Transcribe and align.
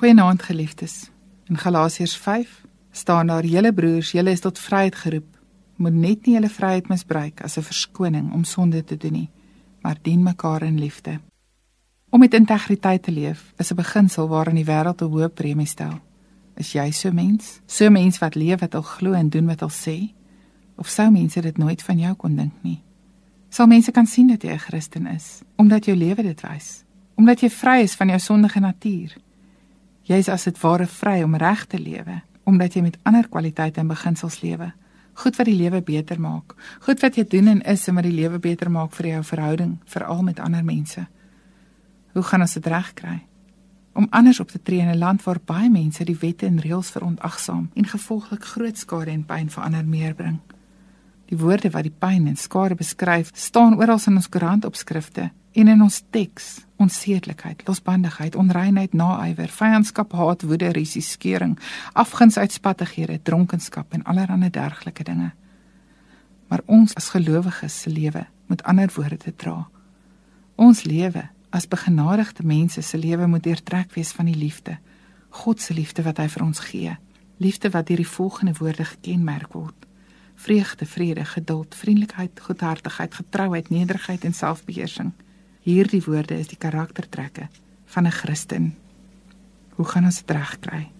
Goeienaand 0.00 0.42
geliefdes. 0.42 1.10
In 1.44 1.56
Galasiërs 1.56 2.16
5 2.16 2.64
staan 2.90 3.26
daar: 3.26 3.44
"Julle 3.44 3.72
broers, 3.72 4.10
julle 4.10 4.30
is 4.30 4.40
tot 4.40 4.58
vryheid 4.58 4.94
geroep. 4.94 5.38
Moet 5.76 5.92
net 5.92 6.26
nie 6.26 6.34
julle 6.34 6.48
vryheid 6.48 6.88
misbruik 6.88 7.42
as 7.42 7.56
'n 7.58 7.62
verskoning 7.62 8.32
om 8.32 8.44
sonde 8.44 8.84
te 8.84 8.96
doen 8.96 9.12
nie, 9.12 9.30
maar 9.80 9.96
dien 10.02 10.22
mekaar 10.22 10.62
in 10.62 10.78
liefde." 10.78 11.20
Om 12.08 12.20
met 12.20 12.34
integriteit 12.34 13.02
te 13.02 13.12
leef 13.12 13.52
is 13.56 13.70
'n 13.70 13.74
beginsel 13.74 14.28
waaraan 14.28 14.54
die 14.54 14.64
wêreld 14.64 15.02
'n 15.02 15.10
hoë 15.10 15.28
premie 15.28 15.66
stel. 15.66 16.00
Is 16.56 16.72
jy 16.72 16.90
so 16.90 17.12
mens? 17.12 17.60
So 17.66 17.90
mens 17.90 18.18
wat 18.18 18.34
leef 18.34 18.60
wat 18.60 18.74
al 18.74 18.82
glo 18.82 19.12
en 19.12 19.28
doen 19.28 19.46
wat 19.46 19.62
al 19.62 19.70
sê? 19.70 20.14
Of 20.76 20.88
sou 20.88 21.10
mense 21.10 21.40
dit 21.40 21.56
nooit 21.56 21.82
van 21.82 21.98
jou 21.98 22.14
kon 22.14 22.36
dink 22.36 22.52
nie? 22.62 22.82
Sal 23.48 23.66
mense 23.66 23.90
kan 23.90 24.06
sien 24.06 24.26
dat 24.26 24.42
jy 24.42 24.52
'n 24.52 24.58
Christen 24.58 25.06
is 25.06 25.40
omdat 25.56 25.84
jou 25.84 25.96
lewe 25.96 26.22
dit 26.22 26.40
wys? 26.40 26.84
Omdat 27.14 27.40
jy 27.40 27.50
vry 27.50 27.80
is 27.80 27.94
van 27.94 28.06
jou 28.08 28.18
sondige 28.18 28.60
natuur? 28.60 29.16
Jy 30.10 30.16
is 30.24 30.28
as 30.32 30.48
dit 30.48 30.56
ware 30.58 30.88
vry 30.90 31.20
om 31.22 31.36
reg 31.38 31.60
te 31.70 31.78
lewe, 31.78 32.16
omdat 32.50 32.74
jy 32.74 32.80
met 32.82 32.96
ander 33.06 33.28
kwaliteite 33.30 33.78
en 33.78 33.92
beginsels 33.92 34.40
lewe. 34.42 34.72
Goed 35.22 35.36
wat 35.38 35.46
die 35.46 35.54
lewe 35.54 35.78
beter 35.86 36.18
maak. 36.18 36.56
Goed 36.82 36.98
wat 37.04 37.14
jy 37.14 37.22
doen 37.30 37.52
en 37.52 37.60
is 37.62 37.86
en 37.86 37.94
wat 37.94 38.08
die 38.08 38.16
lewe 38.16 38.40
beter 38.42 38.72
maak 38.74 38.90
vir 38.96 39.12
jou 39.12 39.20
verhouding, 39.28 39.76
veral 39.86 40.24
met 40.26 40.42
ander 40.42 40.66
mense. 40.66 41.06
Hoe 42.16 42.26
gaan 42.26 42.42
ons 42.42 42.58
dit 42.58 42.66
regkry? 42.66 43.20
Om 43.94 44.08
anders 44.10 44.40
op 44.42 44.50
te 44.50 44.58
tree 44.58 44.82
in 44.82 44.90
'n 44.90 44.98
land 44.98 45.22
waar 45.22 45.38
baie 45.44 45.70
mense 45.70 46.04
die 46.04 46.18
wette 46.18 46.46
en 46.46 46.58
reëls 46.58 46.90
verontagsaam 46.90 47.70
en 47.74 47.86
gevolglik 47.86 48.44
groot 48.44 48.78
skade 48.78 49.10
en 49.10 49.24
pyn 49.24 49.50
vir 49.50 49.64
ander 49.64 49.84
meebring. 49.84 50.40
Die 51.26 51.38
woorde 51.38 51.70
wat 51.70 51.82
die 51.82 51.94
pyn 51.98 52.26
en 52.26 52.36
skade 52.36 52.74
beskryf, 52.74 53.30
staan 53.34 53.78
oral 53.78 54.00
in 54.06 54.16
ons 54.16 54.28
koerantopskrifte 54.28 55.30
En 55.52 55.68
in 55.68 55.82
ons 55.82 56.02
teks, 56.10 56.60
onseedlikheid, 56.76 57.62
losbandigheid, 57.66 58.36
onreinheid, 58.38 58.92
naaiwer, 58.92 59.50
vyandskap, 59.50 60.12
haat, 60.12 60.42
woede, 60.46 60.70
risie, 60.76 61.02
skeuring, 61.02 61.56
afguns, 61.92 62.38
uitspattighede, 62.38 63.18
dronkenskap 63.22 63.92
en 63.92 64.04
allerlei 64.04 64.50
dergelike 64.50 65.04
dinge. 65.04 65.32
Maar 66.48 66.62
ons 66.66 66.94
as 66.94 67.10
gelowiges 67.10 67.80
se 67.82 67.90
lewe 67.90 68.26
moet 68.46 68.62
ander 68.62 68.92
woorde 68.94 69.16
te 69.16 69.34
dra. 69.36 69.66
Ons 70.54 70.84
lewe 70.86 71.28
as 71.50 71.66
begenadigde 71.68 72.46
mense 72.46 72.82
se 72.82 72.98
lewe 72.98 73.26
moet 73.26 73.42
deurtrek 73.42 73.94
wees 73.94 74.12
van 74.14 74.30
die 74.30 74.38
liefde, 74.38 74.78
God 75.30 75.60
se 75.60 75.74
liefde 75.74 76.02
wat 76.02 76.18
hy 76.18 76.26
vir 76.30 76.42
ons 76.42 76.58
gee. 76.66 76.96
Liefde 77.38 77.70
wat 77.70 77.86
deur 77.86 78.02
die 78.02 78.06
volgende 78.06 78.54
woorde 78.58 78.84
gekenmerk 78.84 79.54
word: 79.54 79.86
vreugde, 80.34 80.86
vrede, 80.86 81.24
geduld, 81.24 81.74
vriendelikheid, 81.74 82.40
goedhartigheid, 82.40 83.14
getrouheid, 83.14 83.70
nederigheid 83.70 84.24
en 84.24 84.34
selfbeheersing. 84.34 85.12
Hierdie 85.60 86.00
woorde 86.06 86.38
is 86.40 86.48
die 86.48 86.56
karaktertrekke 86.56 87.48
van 87.92 88.06
'n 88.06 88.10
Christen. 88.10 88.74
Hoe 89.76 89.84
gaan 89.84 90.04
ons 90.04 90.16
dit 90.24 90.30
regkry? 90.30 90.90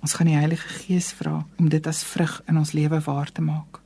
Ons 0.00 0.12
gaan 0.12 0.26
die 0.26 0.36
Heilige 0.36 0.68
Gees 0.68 1.12
vra 1.12 1.46
om 1.58 1.68
dit 1.68 1.86
as 1.86 2.04
vrug 2.04 2.42
in 2.46 2.58
ons 2.58 2.72
lewe 2.72 3.00
waar 3.00 3.32
te 3.32 3.42
maak. 3.42 3.80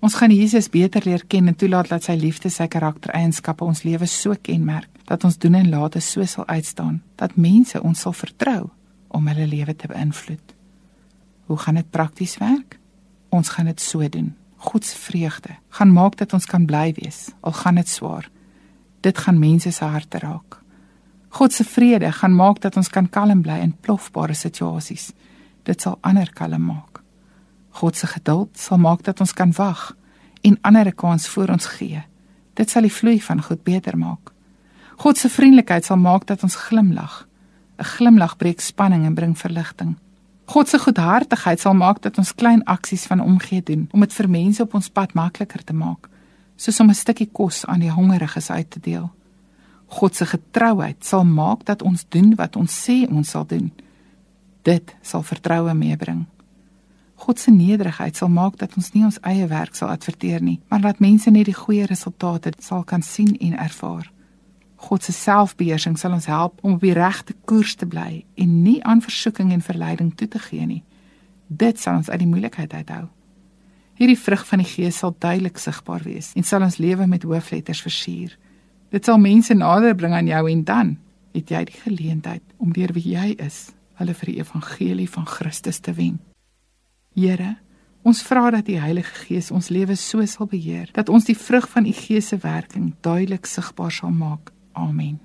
Ons 0.00 0.14
gaan 0.14 0.30
Jesus 0.30 0.68
beter 0.68 1.02
leer 1.04 1.24
ken 1.26 1.48
en 1.48 1.56
toelaat 1.56 1.88
dat 1.88 2.04
sy 2.04 2.12
liefde 2.12 2.48
sy 2.48 2.66
karaktereienskappe 2.66 3.64
ons 3.64 3.82
lewe 3.82 4.06
so 4.06 4.34
kenmerk 4.42 4.88
dat 5.04 5.24
ons 5.24 5.38
doen 5.38 5.54
en 5.54 5.70
late 5.70 6.00
so 6.00 6.24
sal 6.24 6.46
uitstaan 6.46 7.02
dat 7.16 7.36
mense 7.36 7.82
ons 7.82 8.00
sal 8.00 8.12
vertrou 8.12 8.70
om 9.08 9.26
hulle 9.26 9.46
lewe 9.46 9.76
te 9.76 9.88
beïnvloed. 9.88 10.54
Hoe 11.46 11.56
gaan 11.56 11.74
dit 11.74 11.90
prakties 11.90 12.38
werk? 12.38 12.78
Ons 13.28 13.48
gaan 13.48 13.66
dit 13.66 13.80
so 13.80 14.08
doen. 14.08 14.34
God 14.56 14.84
se 14.84 14.96
vreugde 14.96 15.56
gaan 15.68 15.92
maak 15.92 16.16
dat 16.16 16.32
ons 16.32 16.46
kan 16.46 16.66
bly 16.66 16.94
wees 16.96 17.30
al 17.40 17.52
gaan 17.52 17.74
dit 17.74 17.88
swaar 17.88 18.30
dit 19.04 19.18
gaan 19.18 19.38
mense 19.38 19.70
se 19.72 19.84
harte 19.84 20.18
raak. 20.18 20.60
God 21.28 21.52
se 21.52 21.64
vrede 21.64 22.12
gaan 22.12 22.34
maak 22.34 22.60
dat 22.62 22.76
ons 22.76 22.88
kan 22.88 23.08
kalm 23.10 23.42
bly 23.42 23.58
in 23.60 23.74
plofbare 23.80 24.34
situasies. 24.34 25.10
Dit 25.62 25.84
sal 25.84 25.98
ander 26.00 26.30
kalm 26.32 26.68
maak. 26.70 27.02
God 27.80 27.96
se 27.96 28.06
geduld 28.06 28.58
sal 28.58 28.78
maak 28.78 29.02
dat 29.04 29.20
ons 29.20 29.34
kan 29.34 29.52
wag 29.58 29.92
en 30.42 30.58
ander 30.60 30.86
'n 30.86 30.94
kans 30.94 31.28
voor 31.28 31.48
ons 31.48 31.66
gee. 31.66 32.02
Dit 32.54 32.70
sal 32.70 32.82
die 32.82 32.92
vloei 32.92 33.20
van 33.20 33.42
goed 33.42 33.62
beter 33.62 33.98
maak. 33.98 34.32
God 34.96 35.18
se 35.18 35.28
vriendelikheid 35.28 35.84
sal 35.84 35.96
maak 35.96 36.26
dat 36.26 36.42
ons 36.42 36.56
glimlag. 36.56 37.26
'n 37.78 37.84
Glimlag 37.84 38.36
breek 38.36 38.60
spanning 38.60 39.04
en 39.04 39.14
bring 39.14 39.38
verligting. 39.38 39.96
God 40.44 40.68
se 40.68 40.78
goedhartigheid 40.78 41.60
sal 41.60 41.74
maak 41.74 42.02
dat 42.02 42.18
ons 42.18 42.34
klein 42.34 42.64
aksies 42.64 43.06
van 43.06 43.20
omgee 43.20 43.62
doen 43.62 43.88
om 43.90 44.00
dit 44.00 44.12
vir 44.12 44.30
mense 44.30 44.62
op 44.62 44.74
ons 44.74 44.88
pad 44.88 45.14
makliker 45.14 45.64
te 45.64 45.72
maak 45.72 46.08
soos 46.56 46.80
om 46.80 46.88
'n 46.88 46.94
stukkie 46.94 47.28
kos 47.32 47.66
aan 47.66 47.80
die 47.80 47.90
hongeriges 47.90 48.50
uit 48.50 48.70
te 48.70 48.80
deel. 48.80 49.10
God 49.86 50.16
se 50.16 50.26
getrouheid 50.26 51.04
sal 51.04 51.24
maak 51.24 51.64
dat 51.64 51.82
ons 51.82 52.04
doen 52.08 52.34
wat 52.34 52.56
ons 52.56 52.72
sê 52.86 53.10
ons 53.10 53.30
sal 53.30 53.46
doen. 53.46 53.72
Dit 54.62 54.96
sal 55.02 55.22
vertroue 55.22 55.74
meebring. 55.74 56.26
God 57.14 57.38
se 57.38 57.50
nederigheid 57.50 58.16
sal 58.16 58.28
maak 58.28 58.58
dat 58.58 58.74
ons 58.76 58.92
nie 58.92 59.04
ons 59.04 59.20
eie 59.22 59.46
werk 59.46 59.74
sal 59.74 59.88
adverteer 59.88 60.42
nie, 60.42 60.60
maar 60.68 60.80
dat 60.80 60.98
mense 60.98 61.30
net 61.30 61.44
die 61.44 61.54
goeie 61.54 61.86
resultate 61.86 62.52
sal 62.58 62.82
kan 62.84 63.02
sien 63.02 63.36
en 63.38 63.56
ervaar. 63.56 64.10
God 64.76 65.02
se 65.02 65.12
selfbeheersing 65.12 65.98
sal 65.98 66.12
ons 66.12 66.26
help 66.26 66.58
om 66.62 66.76
op 66.76 66.80
die 66.84 66.92
regte 66.92 67.34
koers 67.44 67.74
te 67.74 67.86
bly 67.86 68.24
en 68.34 68.62
nie 68.62 68.82
aan 68.84 69.00
versoeking 69.00 69.52
en 69.52 69.64
verleiding 69.64 70.14
toe 70.14 70.28
te 70.28 70.38
gee 70.38 70.66
nie. 70.66 70.82
Dit 71.46 71.80
sal 71.80 72.02
ons 72.02 72.10
uit 72.10 72.18
die 72.18 72.28
moeilikheid 72.28 72.72
uithou. 72.72 73.13
Hierdie 73.94 74.18
vrug 74.18 74.42
van 74.48 74.58
die 74.58 74.66
Gees 74.66 74.96
sal 74.98 75.14
duidelik 75.22 75.58
sigbaar 75.62 76.02
wees 76.02 76.32
en 76.34 76.46
sal 76.46 76.64
ons 76.66 76.80
lewe 76.82 77.06
met 77.06 77.22
hoofletters 77.22 77.82
versier. 77.84 78.32
Dit 78.90 79.06
sal 79.06 79.20
mense 79.22 79.54
nader 79.54 79.94
bring 79.94 80.14
aan 80.14 80.26
jou 80.26 80.42
en 80.50 80.64
dan 80.66 80.96
het 81.34 81.50
jy 81.50 81.64
die 81.68 81.80
geleentheid 81.82 82.42
om 82.58 82.72
deur 82.74 82.94
wie 82.94 83.14
jy 83.14 83.34
is, 83.42 83.68
hulle 83.98 84.14
vir 84.14 84.32
die 84.32 84.38
evangelie 84.42 85.08
van 85.10 85.26
Christus 85.30 85.78
te 85.82 85.94
wen. 85.94 86.18
Here, 87.14 87.54
ons 88.02 88.22
vra 88.26 88.50
dat 88.54 88.66
die 88.66 88.80
Heilige 88.82 89.14
Gees 89.26 89.52
ons 89.54 89.70
lewe 89.70 89.94
so 89.98 90.26
sal 90.26 90.50
beheer 90.50 90.90
dat 90.94 91.08
ons 91.10 91.30
die 91.30 91.38
vrug 91.38 91.68
van 91.70 91.86
u 91.86 91.94
Gees 91.94 92.32
se 92.34 92.40
werking 92.42 92.92
duidelik 93.00 93.46
sigbaar 93.46 93.94
sal 93.94 94.10
maak. 94.10 94.50
Amen. 94.74 95.20